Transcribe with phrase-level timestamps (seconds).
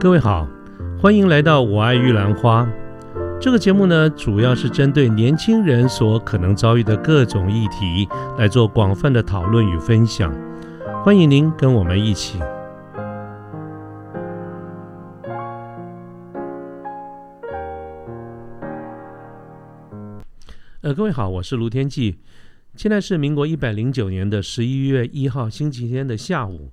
[0.00, 0.48] 各位好，
[0.98, 2.64] 欢迎来到《我爱玉兰花》
[3.38, 8.08] 这个节目呢，主要是针对年轻人所可能遭遇的各种议题
[8.38, 10.34] 来做广泛的讨论与分享。
[11.04, 12.38] 欢迎您跟我们一起。
[20.80, 22.16] 呃，各位好，我是卢天记，
[22.74, 26.70] 现在是民国一百零九年的十一月一号星期天的下午。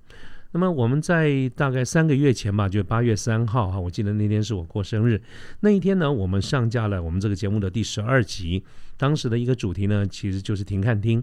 [0.51, 5.21] 那么我们在大概三个月前吧，就八月三号哈，我记得那天是我过生日。
[5.59, 8.63] 那一天呢，我们上架了我们这个节目的第十二集。
[8.95, 11.21] 当时的一个主题呢，其实就是停看听。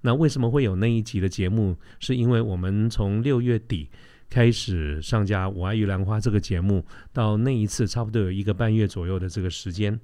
[0.00, 1.76] 那为什么会有那一集的节目？
[2.00, 3.88] 是因为我们从六月底
[4.28, 9.98] 开始上架《我爱玉兰花》这个节目，到那一次差不多有一个半月左右的这个时间。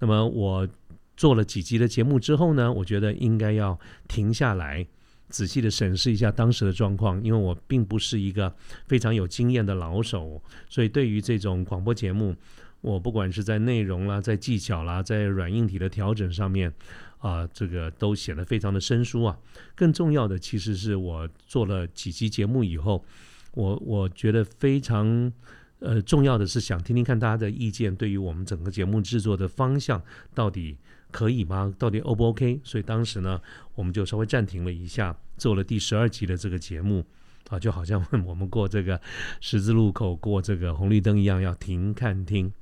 [0.00, 0.68] 那么我
[1.16, 3.78] 做了几集的节目之后呢，我觉得应该要
[4.08, 4.86] 停下来。
[5.28, 8.54] 仔细的审视一下当时的状况，因为我并不是一个
[8.86, 12.34] 非常有经验的老手，所以对于这种广播节目，
[12.80, 16.72] 我不管是在内容啦、在技巧啦、在软硬体的调整上面，
[17.18, 19.38] 啊，这个都显得非常的生疏啊。
[19.74, 23.04] 更重要的，其实是我做了几期节目以后，
[23.52, 25.32] 我我觉得非常
[25.80, 30.02] 呃重要的是想听听看大家的意见，对于我们整个节目制作的方向
[30.34, 30.76] 到底。
[31.10, 31.74] 可以吗？
[31.78, 32.60] 到底 O 不 OK？
[32.62, 33.40] 所以当时呢，
[33.74, 37.04] 我们就稍微暂停了一下，做了第十二集的这个节目
[37.48, 39.00] 啊，就好像 我们过这个
[39.40, 42.52] 十字路口过这个红绿灯一样，要停看听。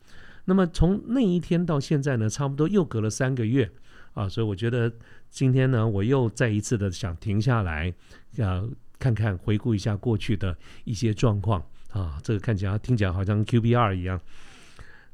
[0.45, 3.69] 那么从那一天到现在呢，差不多又隔了三个月
[4.15, 4.93] 啊，所以我觉得
[5.29, 7.93] 今天呢，我又再一次的想停下来，
[8.37, 11.61] 呃，看看回顾一下过去的一些状况
[11.91, 14.21] 啊，这个看起来听起来好像 Q B R 一样。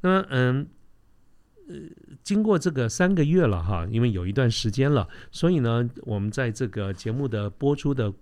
[0.01, 0.67] 那么嗯。
[2.23, 8.13] 经过这个三个月了哈，因为有一段时间了，所以呢，我们在这个节目的播出的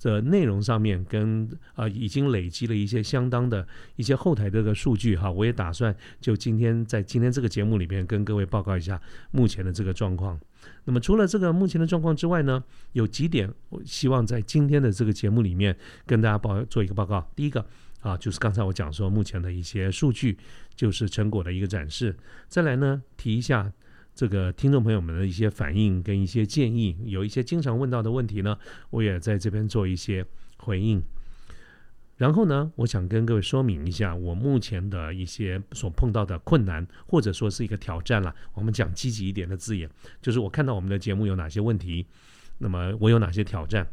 [0.00, 3.66] 的内容上面，跟啊已经累积了一些相当的
[3.96, 9.00] 一些后台这个数据哈，我也打算就今天在今天这个节目里边跟各位报告一下
[9.30, 10.38] 目前的这个状况。
[10.84, 12.62] 那么除了这个目前的状况之外呢，
[12.92, 15.76] 有几点我希望在今天的这个节目里面
[16.06, 17.30] 跟大家报做一个报告。
[17.36, 17.64] 第一个。
[18.02, 20.36] 啊，就是刚才我讲说目前的一些数据，
[20.74, 22.14] 就是成果的一个展示。
[22.48, 23.72] 再来呢，提一下
[24.14, 28.58] 这个听众朋友们的一些反应跟一些建议，有一些经常问到的问题呢，
[28.90, 30.26] 我也在这边做一些
[30.58, 31.02] 回应。
[32.18, 38.34] 然后呢，我想跟各位说明一下我目前的一些所碰到的困难，或者说是一个挑战了。
[38.54, 39.88] 我们讲积极一点的字眼，
[40.20, 42.06] 就是我看到我们的节目有哪些问题，
[42.58, 43.86] 那么我有哪些挑战。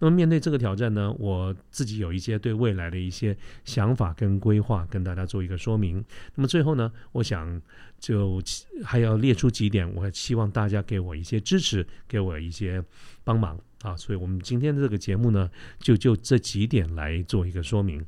[0.00, 6.04] 那么面对这个挑战呢，我自己有一些对未来的一些想法跟规划，跟大家做一个说明。
[6.34, 7.60] 那么最后呢，我想
[7.98, 8.42] 就
[8.82, 12.82] 还要列出几点，我希望大家给我一些支持，给我一些
[13.22, 13.96] 帮忙啊。
[13.96, 18.04] 所以我们今天的这个节目呢，就就这几点来做一个说明。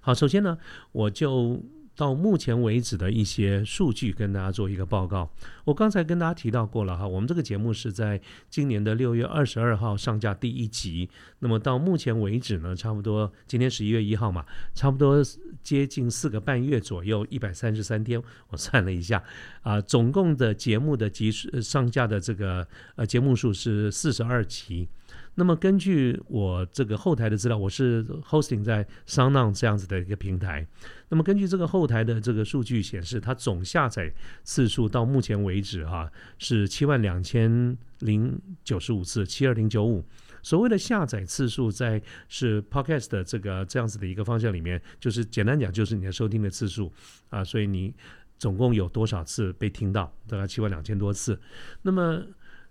[0.00, 0.58] 好，首先呢，
[0.92, 1.62] 我就。
[1.96, 5.30] 到目前为止的一些数据跟大家做一个报告。
[5.64, 11.08] 我刚才跟大家提到过了哈，我们这个节目是在今年的六月二十二号上架第一集。
[11.38, 14.44] 那么到目前为止呢，差不多今天十一月一号嘛，
[14.74, 15.22] 差不多
[15.62, 18.22] 接近四个半月左右，一百三十三天。
[18.48, 19.22] 我算了一下，
[19.62, 22.66] 啊，总共的节目的集数上架的这个
[22.96, 24.88] 呃节目数是四十二期。
[25.36, 30.66] 那么根据我这个后台的资料，我是 hosting 在 SoundOn 这样子的一个平台。
[31.08, 34.12] 那么根据这个后台的这个数据显示，它总下载
[34.44, 40.04] 次数到目前为止哈是七万两千零九十五次，七二零九五。
[40.42, 46.92] 所谓的下载次数，在是 Podcast 的这个这样子的一个方向里面，就是简单讲就是你的收听的次数
[47.30, 47.42] 啊。
[47.42, 47.94] 所以你
[48.38, 50.12] 总共有多少次被听到？
[50.28, 51.40] 大概七万两千多次。
[51.82, 52.22] 那么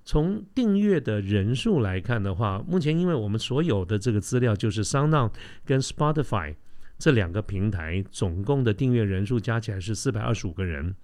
[0.05, 5.31] 从订阅的人数来看的话，目前因为我们所有的这个资料就是 SoundOn
[5.65, 6.55] 跟 Spotify
[6.99, 10.95] 这两个平台总共的订阅人数加起来是四百二十五个人，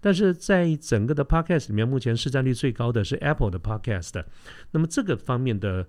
[0.00, 4.22] 但是在整个的 Podcast 里面，目前市占率最高的是 Apple 的 Podcast，
[4.70, 5.86] 那么这个方面的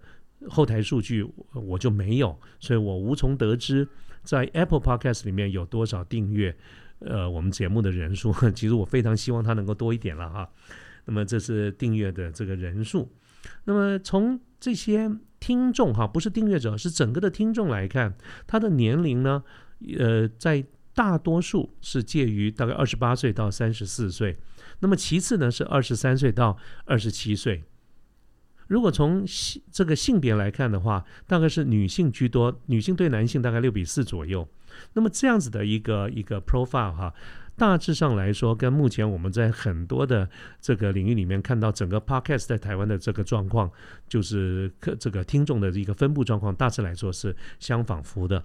[0.48, 3.88] 后台数据我就没有，所以我无从得知
[4.24, 6.56] 在 Apple Podcast 里面有多少订阅
[7.00, 8.34] 呃我们节目的人数。
[8.56, 10.50] 其实我非常希望它能够多一点了哈。
[11.10, 13.12] 那么这是订阅的这个人数。
[13.64, 15.10] 那么从这些
[15.40, 18.16] 听众哈，不是订阅者，是整个的听众来看，
[18.46, 19.44] 他的年龄呢，
[19.98, 20.64] 呃，在
[20.94, 24.38] 大多数是介于大概二十八岁到三十四岁。
[24.82, 27.64] 那么其次呢是二十三岁到二十七岁。
[28.68, 34.48] 如果从性这个性别来看的话，大概是女性居多，女性对男性大概六比四左右。
[34.94, 37.12] 那么这样子的一个一个 profile 哈。
[37.60, 40.28] 大致上来说，跟目前我们在很多的
[40.60, 43.70] 这个领域里面看到整个 podcast 在台湾的这个状况，
[44.08, 48.42] 就是这个听众的一个分布状况，大致来说是相仿佛的。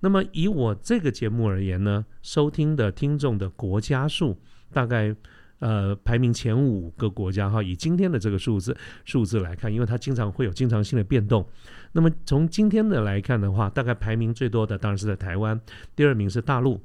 [0.00, 4.40] 那么以我这个节目而言呢，收听的听众的国家数
[4.72, 5.14] 大概。
[5.60, 11.44] 呃，排名前五个国家哈，以今天的这个数字数字来看，因为它经常会有经常性的变动。
[11.90, 15.60] 那么从今天的来看的话，大概排名最多的当然是在台湾，
[15.96, 16.80] 第二名是大陆，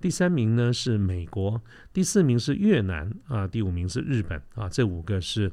[0.00, 1.60] 第三名呢是美国，
[1.92, 5.50] 第四名是越南啊，第五名是日本啊，这五个是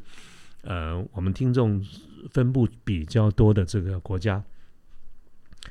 [0.61, 1.83] 呃我们听众
[2.29, 4.43] 分布比较多的这个国家。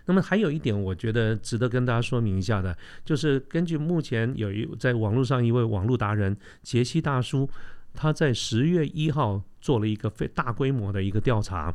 [0.06, 7.48] 那么还有一点，我觉得值得跟大家说明一下的，就是根据目前有一在网络上一位网络达人杰西大叔，
[7.92, 11.74] 他在十月一号做了一个非大规模的一个调查。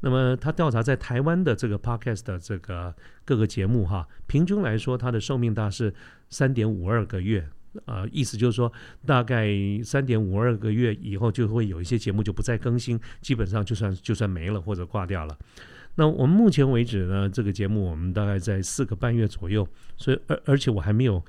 [0.00, 5.92] 那么他调查在台湾的这个 podcast 的这个各个节目哈，平均来说，它的寿命大是
[6.30, 7.48] 三点五二个月，
[7.86, 8.72] 呃，意思就是说，
[9.04, 9.48] 大概
[9.82, 15.36] 三点五二个月以后就会有一些节目就不再更新，基本上就算就算没了或者挂掉了。
[15.96, 19.66] 那我们目前为止呢，这个节目我们大概在四个半月左右，
[19.96, 21.20] 所以而而且我还没有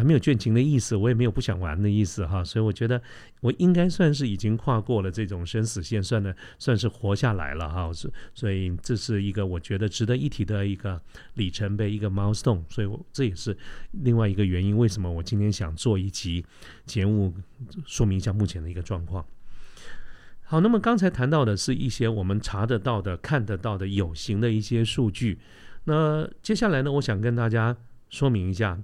[0.00, 3.00] 还没有倦情的意思，我也没有不想玩的意思哈，所以我觉得
[3.40, 10.98] 我应该算是已经跨过了这种生死线，算的算是活下来了哈，是所以这是一个我觉得值得一提的一个
[11.34, 13.54] 里程碑，一个 milestone，所以我这也是
[13.92, 16.42] 另外一个原因，为什么我今天想做一集
[16.86, 17.34] 节目，
[17.84, 19.22] 说明一下目前的一个状况。
[20.42, 25.38] 好，那么刚才谈到的是一些我们查得到的、看得到的有形的一些数据。
[25.84, 27.76] 那接下来呢，我想跟大家
[28.08, 28.76] 说明一下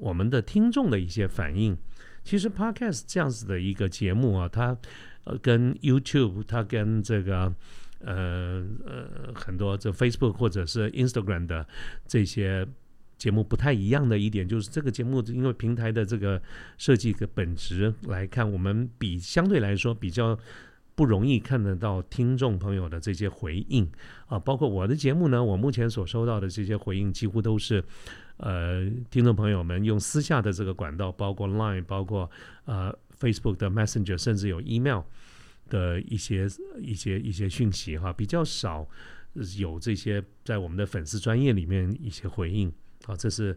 [0.00, 1.76] 我们的听众的一些反应。
[2.24, 4.76] 其实 Podcast 这样子的一个节目啊，它
[5.24, 7.54] 呃跟 YouTube，它跟这个
[8.00, 11.66] 呃呃很多这 Facebook 或者是 Instagram 的
[12.06, 12.66] 这些
[13.18, 16.40] 节目不太一样的一点，就是这个节目因为平台的这个
[16.78, 20.38] 设计的本质来看，我们比相对来说比较。
[21.00, 23.90] 不容易看得到听众朋友的这些回应。
[24.26, 27.82] 啊，包括我的节目呢，我目前所收到的这些回应，几乎都是
[28.36, 32.30] 呃听众朋友们用私下的这个管道，包括 Line，包括
[32.66, 35.04] 呃 Facebook 的 Messenger，甚至有 Email
[35.70, 36.46] 的一些
[36.82, 38.86] 一些一些讯息哈，比较少
[39.56, 42.70] 有这些在我们的粉丝专业里面一些回应。
[43.06, 43.56] 啊，这是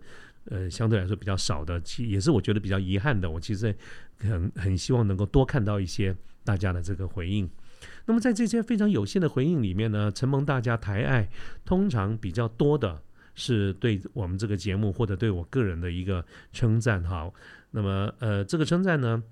[0.50, 3.30] 呃相对来说比较少的，其也是我觉得比较遗憾的。
[3.30, 3.76] 我其实
[4.20, 6.16] 很很希望能够多看到一些。
[6.46, 7.50] 大家的这个回应，
[8.06, 11.30] 那么在这些非常有限的回应里面呢，承蒙大家抬爱，
[11.64, 13.02] 通常比较多的
[13.34, 17.32] 是对我们这个节目或者对我个人的一个称赞哈。
[17.72, 19.24] 那么呃，这个称赞呢？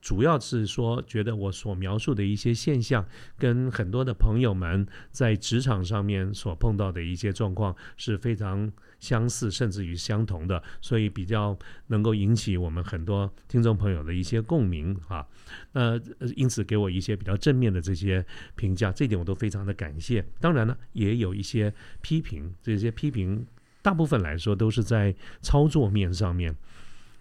[0.00, 3.06] 主要是说，觉得我所描述的一些现象，
[3.36, 11.56] 跟很多的朋友们在职场上面所碰到的一些状况是非常相似，甚至于相同的，所以比较
[11.88, 15.26] 能够引起我们很多听众朋友的一些共鸣啊。
[15.72, 16.00] 那
[16.34, 20.24] 因此给我一些比较正面的这些评价，这点我都非常的感谢。
[20.40, 23.46] 当然呢，也有一些批评，这些批评
[23.82, 26.54] 大部分来说都是在操作面上面。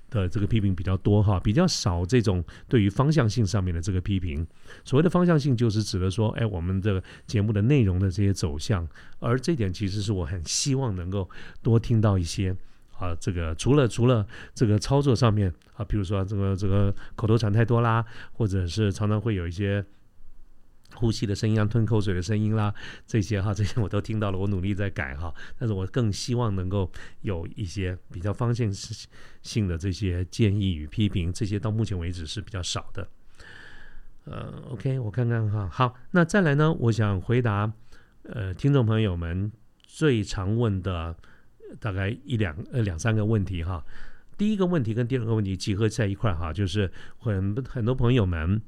[0.10, 4.46] 的这个批评比较多哈，比较少这种对于方向性上面的这个批评。
[4.84, 8.88] 所谓的方向性，就是指的说，哎，我们的节目的内容的这些走向。
[9.20, 11.30] 而这点其实是我很希望能够
[11.62, 12.56] 多听到一些
[12.98, 19.86] 啊，这个除了除了这个操作上面啊，比如说这个这个口头禅太多啦，或者是常常会有一些。
[20.94, 22.74] 呼吸的声音啊，吞口水的声音啦，
[23.06, 25.34] 这些哈，这些 我都听到了，我努力在改哈。
[25.58, 26.90] 但是我更希望能够
[27.22, 28.72] 有一些比较方向
[29.42, 33.08] 性的这些建议与批评，这些到目前为止是比较少的。
[34.24, 37.72] 呃，OK，我看看哈，好，那再来呢，我想回答
[38.24, 39.52] 呃听众朋友们
[39.82, 41.16] 最常问的
[41.80, 43.84] 大概一两呃两三个问题哈。
[44.38, 48.62] 第一个问题跟第二个问题集合在一块哈，就是很很多朋友们。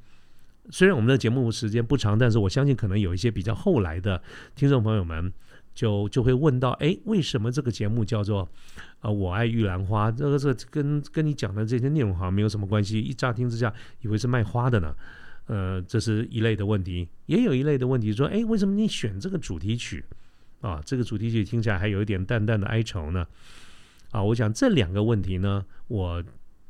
[0.70, 4.22] 虽然我们的节目时间不长，但是我相信可能有一些比较后来的
[4.56, 5.32] 听众朋友们
[5.74, 8.50] 就就会问到：哎，为什么这个节目叫做
[9.02, 10.10] “呃我爱玉兰花”？
[10.12, 13.00] 这个这跟跟你讲的这些内容好像没有什么关系。
[13.00, 14.94] 一乍听之下，以为是卖花的呢。
[15.46, 17.08] 呃，这是一类的问题。
[17.28, 20.04] 也有一类的问题说：哎，为什么你选这个主题曲
[20.60, 20.82] 啊？
[20.84, 23.26] 这个主题曲听起来还有一点淡淡的哀愁呢？
[24.12, 26.24] 啊，我想这两个问题呢，我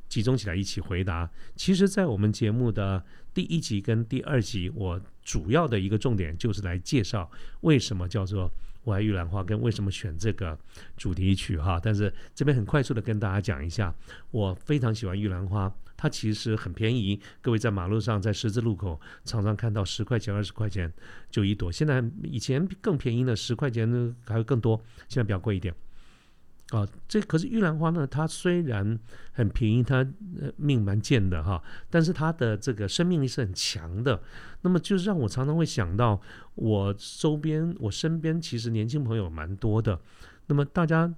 [0.07, 1.29] 集中起来一起回答。
[1.55, 3.03] 其实，在我们节目的。
[3.33, 7.29] 第一集跟第二集，我主要的一个重点就是来介绍
[7.61, 8.51] 为什么叫做
[8.83, 10.57] “我爱玉兰花”跟为什么选这个
[10.95, 11.79] 主题曲哈。
[11.79, 13.93] 但是这边很快速的跟大家讲一下，
[14.31, 17.21] 我非常喜欢玉兰花，它其实很便宜。
[17.39, 20.91] 各位在马路上在十字路口常常看到十块钱、二十块钱
[21.29, 25.71] 就一朵，现在以前更便宜的十块钱还会更多，现在比较贵一点。
[26.71, 28.99] 啊，这可是玉兰花呢，它虽然
[29.31, 30.05] 很便宜，它
[30.57, 34.21] 命蛮贱的哈，但是它的这个生命力是很强的。
[34.61, 36.19] 那么就是让我常常会想到，
[36.55, 39.97] 我周边、我身边其实年轻朋友蛮多的。
[40.47, 41.13] 那么大家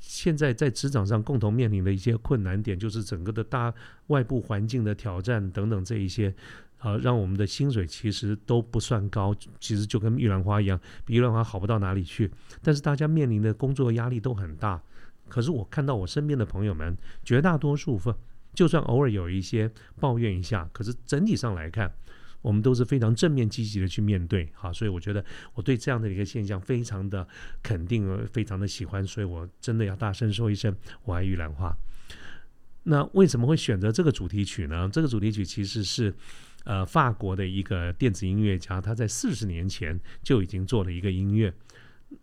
[0.00, 3.72] 现在在职场上共同面临的一些困难点，就是整个的大
[4.08, 6.34] 外部环境的挑战等等这一些。
[6.78, 12.30] 啊，让我们的薪水其实都不算高，其实就跟玉兰花一样，比玉兰花好不到哪里去。
[12.62, 14.80] 但是大家面临的工作压力都很大。
[15.28, 18.14] 可是我看到我身边的朋友们，绝大多数分，
[18.54, 19.70] 就算偶尔有一些
[20.00, 21.92] 抱怨一下，可是整体上来看，
[22.42, 24.48] 我们都是非常正面积极的去面对。
[24.54, 27.26] 好，所以我觉得我对这样的一个现象非常的
[27.62, 29.06] 肯定，非常的喜欢。
[29.06, 31.76] 所以我真的要大声说一声，我爱玉兰花。
[32.84, 34.88] 那为什么会选择这个主题曲呢？
[34.92, 36.14] 这个主题曲其实是。
[36.64, 41.54] 呃，法国的一个电子音乐家，他在四十年前就已经做了一个音乐。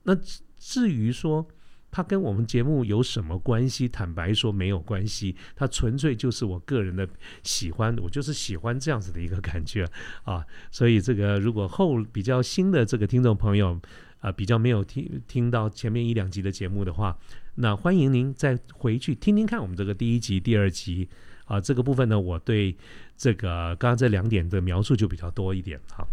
[0.04, 0.16] 那
[0.60, 1.48] 至于说
[1.96, 7.08] 他跟我们节目有什么关系，坦白说没有关系，他纯粹就是我个人的
[7.42, 9.90] 喜欢，我就是喜欢这样子的一个感觉
[10.26, 10.46] 啊。
[10.70, 13.80] 所以这个如果后比较新的这个听众朋友
[14.20, 17.18] 啊，比较没有听听到前面一两集的节目的话，
[17.56, 21.08] 那欢迎您再回去听听看我们这个第一集、第二集。
[21.46, 22.76] 啊，这个部分呢，我对
[23.16, 25.80] 这个刚刚这两点的描述就比较多一点。
[25.94, 26.06] 好，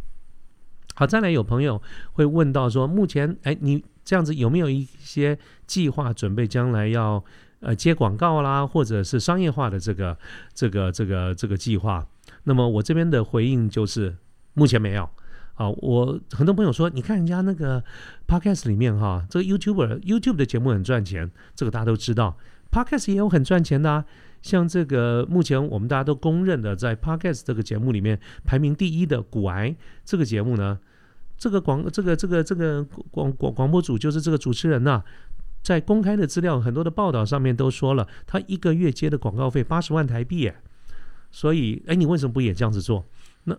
[0.95, 7.23] 好，再来有朋友会问到说，目前哎，你这样子有没有一些计划准备将来要
[7.61, 10.17] 呃接广告啦，或者是商业化的这个
[10.55, 12.07] 这个这个这个计划？
[12.45, 14.17] 那么我这边的回应就是
[14.55, 15.09] 目前没有。
[15.55, 17.85] 啊，我很多朋友说，你看人家那个
[18.27, 22.39] podcast 里面哈，这个 YouTuber YouTube 的节目很赚钱，这个大家都知道
[22.71, 24.05] ，podcast 也有很赚钱的啊。
[24.41, 29.71] 像这个目前我们大家都公认的，在 Podcast 这个节目里面排名第一的《古癌》
[30.05, 30.81] 这个节目呢，
[31.39, 35.03] 这个广这个这个这个广广广播组就是这个主持人呐，
[35.63, 40.53] 在公开的资料很多的报道上面都说了，他一个月接的广告费八十万台币，
[41.31, 43.05] 所以哎，你为什么不也这样子做？
[43.45, 43.57] 那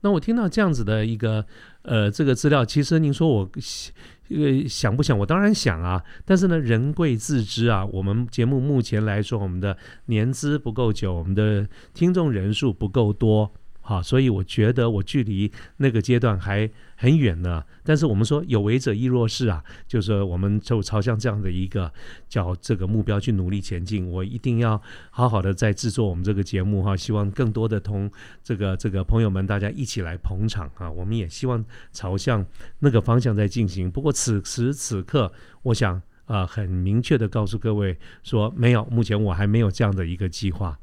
[0.00, 1.44] 那我听到这样子的一个
[1.82, 3.50] 呃这个资料，其实您说我。
[3.58, 3.92] 想
[4.32, 5.18] 呃想不想？
[5.18, 7.84] 我当然想啊，但是呢，人贵自知啊。
[7.84, 9.76] 我们节目目前来说，我们的
[10.06, 13.52] 年资不够久，我们的听众人数不够多。
[13.90, 17.60] 好，所以我觉得我距离那个阶段还很远呢。
[17.82, 21.92] 但是我们说有为者亦若是啊，就是说我们就朝向这样的一个
[22.28, 24.08] 叫这个目标去努力前进。
[24.08, 24.80] 我一定要
[25.10, 28.08] 好好的在制作我们这个节目哈，希望更多的同
[28.44, 30.88] 这个这个朋友们大家一起来捧场啊。
[30.88, 32.46] 我们也希望朝向
[32.78, 33.90] 那个方向在进行。
[33.90, 35.32] 不过此时此刻，
[35.62, 40.78] 我想啊，很明确的告诉各位说，没有，目前我还没有这样的一个计划。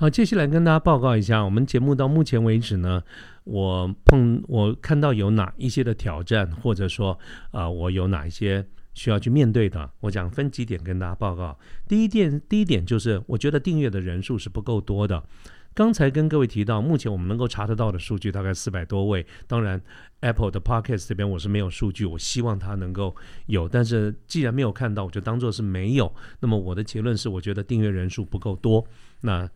[0.00, 3.02] 好，接下来跟大家报告一下，我们节目到目前为止呢，
[3.42, 7.18] 我碰我看到有哪一些的挑战，或者说
[7.50, 8.64] 啊，我有哪一些
[8.94, 11.58] 需要去面对的，我讲分几点跟大家报告。
[11.88, 15.20] 第一点，第一点就是我觉得订阅的人数是不够多的。
[15.74, 19.26] 刚才跟各位提到，目前我们能够查得到的数据大概四百多位。
[19.48, 19.82] 当然
[20.20, 26.14] ，Apple 的 Podcast 这边我是没有数据，我希望它能够有，但是既然没有看到，我就当做是没有。
[26.38, 28.86] 那么我的结论是，我觉得订阅人数不够多。
[29.22, 29.48] 那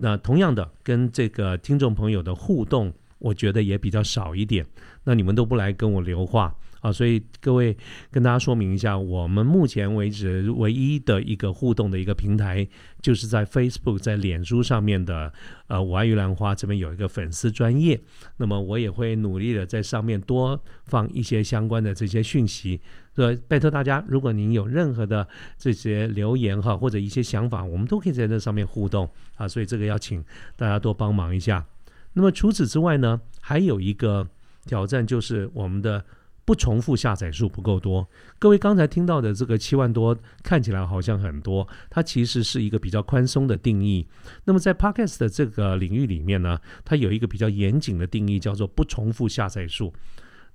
[0.00, 4.64] 那同样的，跟这个听众朋友的互动，我觉得也比较少一点。
[5.04, 7.76] 那你们都不来跟我留话啊，所以各位
[8.10, 12.66] 跟大家说明一下，我们目前为止唯一的一个互动的一个平台，
[13.02, 15.32] 就是在 Facebook、在脸书上面的
[15.66, 18.00] 呃，我爱玉兰花这边有一个粉丝专业。
[18.36, 22.80] 那么我也会努力的在上面多放一些相关的这些讯息。
[23.14, 25.26] 对，拜托大家，如果您有任何的
[25.58, 29.48] 这些留言哈，或者一些想法，我们都可以在这上面互动啊。
[29.48, 31.66] 所以这个要请大家多帮忙一下。
[32.12, 34.28] 那么除此之外呢，还有一个
[34.66, 36.04] 挑战就是我们的
[36.48, 38.08] 不重复下载数不够多。
[38.38, 44.08] 各位刚才听到的这个七万多，看起来好像很多，它其实是一个比较宽松的定义。
[44.44, 49.92] 那么在 Podcast 的这个领域里面呢，它有一个比较严谨的定义，叫做不重复下载数。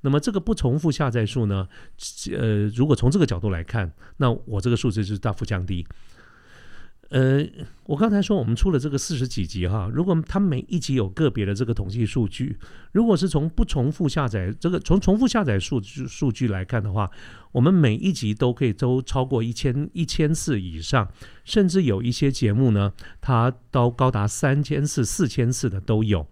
[0.01, 1.67] 那么这个不重复下载数呢？
[2.35, 5.85] 呃，如果从这个角度来看，那我这个数字就是大幅降低。
[7.13, 7.45] 呃，
[7.85, 12.57] 我刚才说我们出了这个四十几集哈，如果它每一集有个别的这个统计数据，
[12.91, 17.11] 如果是从不重复下载这个从重复下载数数据来看的话，
[17.51, 21.07] 我们每一集都可以都超过一千一千次以上，
[21.45, 22.91] 甚至有一些节目呢，
[23.21, 26.25] 它都高达三千次、四千次的都有。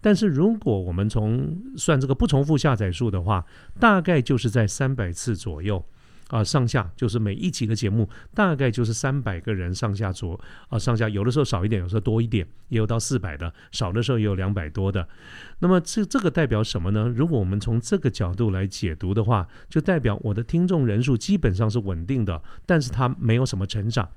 [0.00, 3.44] 但是如果我们从算这个不重复下载数的话，
[3.80, 5.84] 大概就是在三百次左右。
[6.28, 15.08] 啊，上下就是每一集的节目大概就是三百个人上下左啊，上下有的时候少一点，有时候多一点，也有到四百的，少的时候也有两百多的。
[15.58, 17.12] 那么这这个代表什么呢？
[17.14, 24.08] 如果我们从这个角度来解读的话，就代表我的听众人数基本上是稳定的，但是它没有什么成长。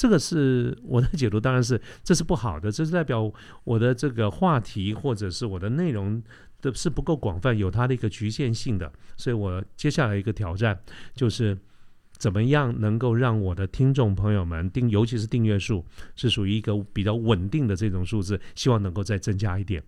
[0.00, 3.30] 这个是我的解读，当然是这是不好的，这是代表
[3.64, 6.22] 我的这个话题或者是我的内容。
[6.62, 10.78] 的是不够广泛，有它的一个局限性的，所以我接下来一个挑战
[11.14, 11.56] 就是
[12.18, 15.82] 怎么样能够让我的听众朋友们订，尤其是订阅数
[16.16, 19.82] 是属于一个比较稳定的这种数字，希望能够再增加一点。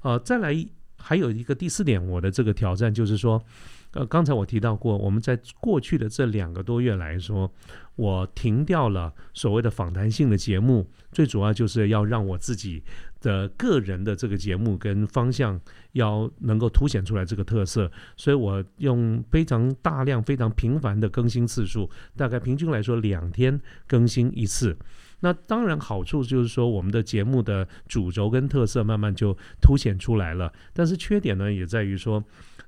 [0.00, 3.44] 呃，再来还有一个第四点，我的这个挑战就是说。
[3.92, 7.50] 呃，刚才我提到过，我们在过去的这两个多月来说，
[7.96, 12.82] 我停掉了所谓的访谈性的节目，最主要就是要让我自己
[13.20, 15.60] 的个人的这个节目跟方向
[15.92, 24.76] 要能够凸显出来这个特色，所以我用非常大量、非常频繁的更新次数，大概平均来说两天更新一次。
[25.20, 32.22] 那当然好处就是说，我们的节目的主轴跟特色慢慢就凸显出来了，但是缺点呢，也在于说。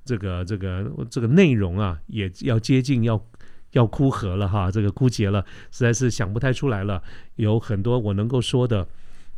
[0.07, 3.19] 这个这个这个内容啊，也要接近要
[3.73, 7.03] 要枯涸了哈，这个枯竭了，实在是想不太出来了。
[7.37, 8.87] 有很多我能够说的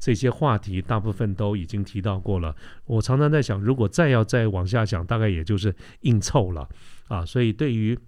[0.07, 2.55] 这些话题，大部分都已经提到过了。
[2.85, 6.69] 我常常在想，如果再要再往下讲，大概也就是硬凑了
[7.09, 7.27] 啊。
[7.27, 7.99] 所以对于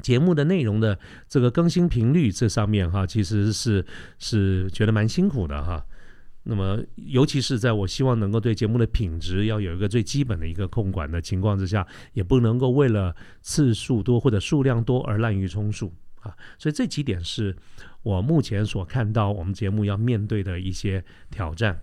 [0.00, 3.84] 节目的内容的这个更新频率这上面哈，其实是
[4.18, 5.84] 是觉得蛮辛苦的哈。
[6.44, 15.92] 那么，尤其是在我希望能够对节目的品质要有一个最基本的一个控管的情况之下，也不能够为了次数多或者数量多而滥竽充数
[16.22, 16.34] 啊。
[16.58, 17.56] 所以这几点是
[18.02, 21.82] 我目前所看到我们节目要面对的一些挑战。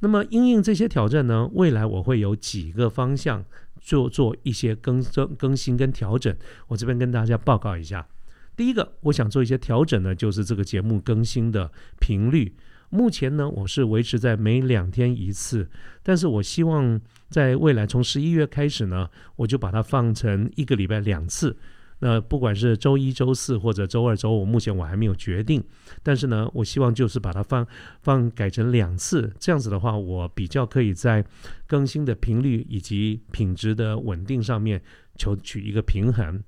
[0.00, 3.42] 那么，因应这些挑战呢，未来我会有几个方向
[3.80, 6.36] 做做一些更更更新跟调整。
[6.66, 8.06] 我这边跟大家报告一下。
[8.54, 12.54] 第一个，我想做一些调整呢，就是这个节目更新的频率。
[12.90, 15.68] 目前呢，我是维持在每两天一次，
[16.02, 21.56] 但是我希望在未来从十一月开始呢，我就把它放成一个礼拜两次。
[21.98, 25.62] 那不管是周一、周四或者周二、周五，目前我还没有决定。
[26.02, 27.66] 但是呢，我希望就是把它放
[28.02, 31.24] 放改成两次，这样子的话，我比较可以在
[31.66, 34.82] 更新的频率以及品质的稳定上面
[35.16, 36.42] 求取一个平衡。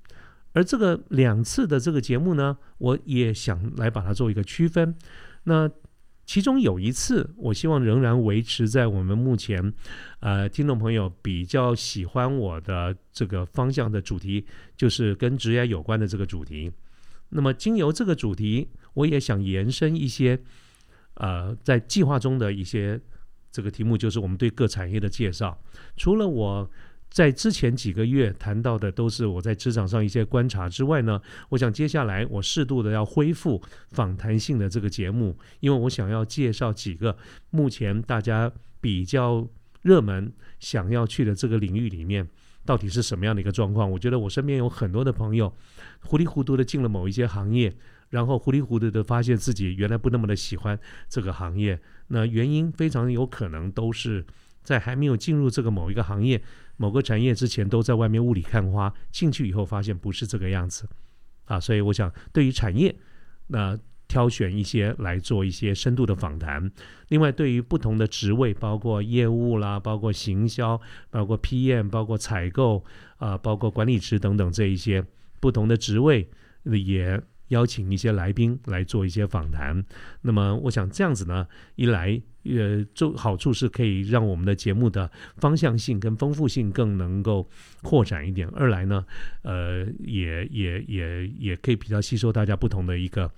[0.53, 4.95] 而这个两次的这个节目呢，我也想来把它做一个区分。
[5.43, 5.69] 那
[6.29, 9.73] 其中有一次，我希望仍然维持在我们目前，
[10.19, 14.45] 呃，听众朋友比较喜欢我的这个方向的主题，
[14.77, 16.71] 就是跟职业有关的这个主题。
[17.29, 20.39] 那么，经由这个主题，我也想延伸一些，
[21.15, 23.01] 呃，在计划中的一些
[23.51, 25.59] 这个题目，就是我们对各产业的介绍。
[25.97, 26.69] 除了我。
[27.09, 31.19] 在之前几个月谈到的都是我在职场上一些观察之外呢，
[31.49, 37.17] 我想接下来我适度的要恢复访谈性的这个节目，因为我想要介绍几个
[37.49, 39.47] 目前大家比较
[39.81, 42.27] 热门想要去的这个领域里面，
[42.63, 43.89] 到底是什么样的一个状况？
[43.89, 45.51] 我觉得我身边有很多的朋友
[46.01, 47.75] 糊里糊涂的进了某一些行业，
[48.09, 54.25] 然后糊里糊涂的发现自己原来不那么的喜欢这个行业，那原因非常有可能都是
[54.63, 56.41] 在还没有进入这个某一个行业。
[56.81, 60.87] 某个产业之前都在外面雾里看花，进去以后发现不是这个样子，
[61.43, 62.95] 啊，所以我想对于产业，
[63.47, 66.71] 那挑选一些来做一些深度的访谈。
[67.09, 72.85] 另外，对于不同的职位，包括业务啦，包括行销，包括 PM，包括采购
[73.17, 75.03] 啊，包括管理职等等这一些
[75.41, 76.29] 不同的职位，
[76.63, 79.85] 也邀请一些来宾来做一些访谈。
[80.21, 82.19] 那么，我想这样子呢，一来。
[82.45, 87.47] 呃，就好处是可以让我们的节目的方向性跟丰富性更能够
[87.83, 88.47] 扩展一点。
[88.55, 89.05] 二来呢，
[89.41, 93.29] 呃，也也也也可以比较吸收大家不同的一个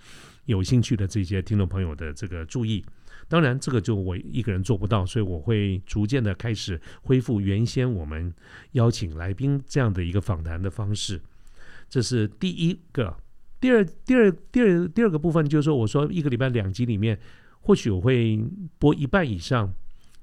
[0.45, 2.85] 有兴趣的这些听众朋友的这个注意。
[3.27, 8.31] 当然，这个就我一个人做不到，所以我会逐渐的开始恢复原先我们
[8.73, 11.19] 邀请来宾这样的一个访谈的方式。
[11.89, 13.17] 这是第一个。
[13.61, 17.17] 第二，第二，第二，第二个部分就是说，我说一个礼拜两集里面。
[17.63, 18.43] 或许我会
[18.79, 19.71] 播一半以上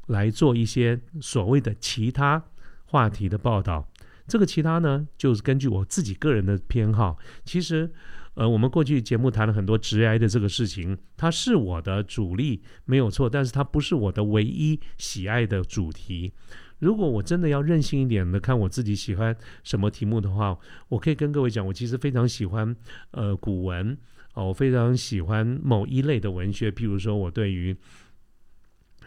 [0.09, 2.43] 来做一些所谓的其他
[2.87, 3.89] 话题的报道。
[4.27, 7.17] 这个其他呢，就是根据我自己个人的偏好。
[7.45, 7.89] 其实，
[8.35, 16.33] 呃，我们过去节目谈了很多直癌的这个事情，它是我的主力没有错，但是它不是我的唯一喜爱的主题。
[16.79, 22.75] 如果我真的要任性一点的看我自己喜欢什么题目的话，我可以跟各位讲，我其实非常喜欢
[23.13, 23.97] 呃古文。
[24.35, 27.77] 我非常喜欢某一类的文学，譬如说，我对于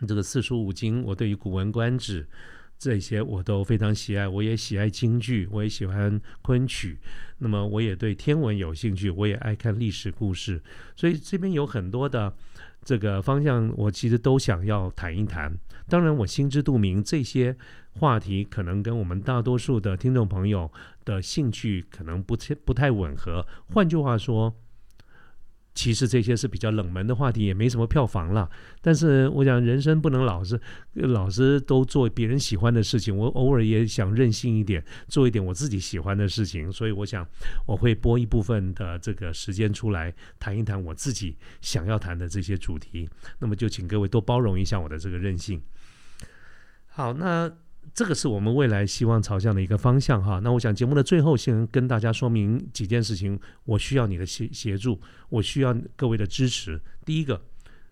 [0.06, 2.24] 这个四书五经，我对于《古文观止》
[2.82, 4.28] 这些我都非常喜爱。
[4.28, 6.98] 我也喜爱京剧，我也喜欢昆曲。
[7.38, 10.60] 那么我也对天文有兴趣，我也爱看历史故事。
[10.96, 12.34] 所以这边有很多的
[12.84, 15.56] 这个方向，我其实都想要谈一谈。
[15.88, 17.56] 当然，我心知肚明，这些
[18.00, 20.72] 话题可能跟我们大多数的听众朋友
[21.06, 23.46] 的兴趣可能不太不太吻合。
[23.72, 24.56] 换句话说。
[25.74, 28.50] 其实这些是比较冷门的话题，也没什么票房了。
[28.82, 30.60] 但是我想，人生不能老是
[30.94, 33.16] 老是都做别人喜欢的事情。
[33.16, 36.72] 我偶尔也想任性一点，做一点我自己喜欢的事情。
[36.72, 37.26] 所以我想，
[37.66, 43.10] 我会拨一部分的这个时间出来谈一谈我自己想要谈的这些主题。
[43.40, 45.62] 那么就请各位多包容一下我的这个任性。
[46.88, 47.52] 好，那。
[47.94, 50.40] 这个是我们未来希望朝向的一个方向哈。
[50.40, 53.38] 那我想节目的最后，先跟大家说明几件事情。
[53.66, 56.82] 我需要你的协协助，我需要各位的支持。
[57.06, 57.42] 第一个，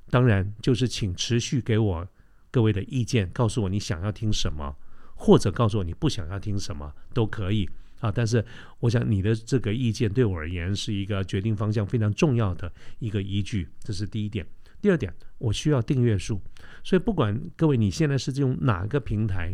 [0.09, 2.07] 当然就是请持续给我
[2.49, 4.73] 各位的意见，告诉我你想要听什么，
[5.15, 8.09] 或者告诉我你不想要听什么都可以啊。
[8.09, 8.43] 但是
[8.79, 14.45] 我想你的这个意见对我而言是一个决定方向非常重要的一个依据，这是第一点。
[14.81, 16.41] 第二点，我需要订阅数，
[16.85, 19.53] 所以不管各位你现在是用哪个平台。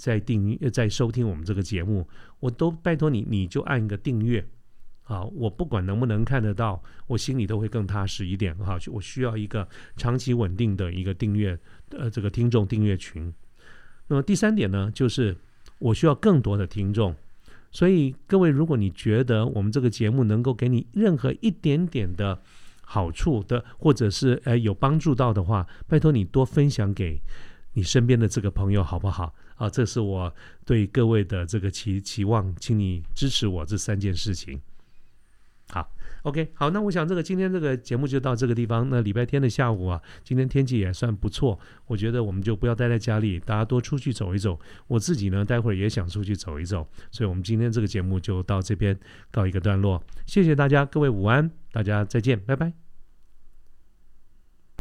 [0.00, 2.08] 在订阅在收听我们这个节目，
[2.40, 4.42] 我都拜托你，你就按一个订阅，
[5.02, 8.78] 好，我不管能不能看得到，我心里都会更踏实一点哈。
[8.86, 11.56] 我需要一个长期稳定的一个订阅，
[11.90, 13.30] 呃，这个听众订阅群。
[14.08, 15.36] 那么第三点呢，就是
[15.78, 17.14] 我需要更多的听众。
[17.70, 22.40] 所以各位，如果你觉得我们这个节目能够给你任何一点点的
[22.80, 27.20] 好处的，或者是呃有帮助到的话，拜托你多分享给
[27.72, 29.34] 你身边的这个朋友，好不好？
[29.56, 34.60] 啊，这是我对各位的这个期期望，请你支持我这三件事情。
[35.68, 35.88] 好
[36.22, 38.88] ，OK，好，那我想这个今天这个节目就到这个地方。
[38.90, 41.56] 那礼拜天的下午啊，今天天气也算不错，
[41.86, 44.58] 我觉得我们就不要待在家里，大家多出去走一走。
[44.88, 48.98] 我自己呢，待会儿也想出去走一走，所以我们今天这个节目就到这边
[49.30, 50.02] 告一个段落。
[50.26, 52.89] 谢谢大家，各位午安，大家再见，拜拜。